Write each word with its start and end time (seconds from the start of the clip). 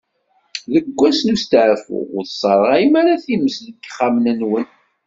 Deg 0.73 0.85
wass 0.97 1.19
n 1.23 1.33
usteɛfu, 1.35 1.97
ur 2.17 2.23
tesseṛɣayem 2.25 2.93
ara 3.01 3.23
times 3.23 3.55
deg 3.65 3.75
yexxamen-nwen. 3.81 4.67